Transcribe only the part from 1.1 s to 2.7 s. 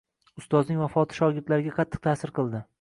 shogirdlariga qattiq ta’sir qildi.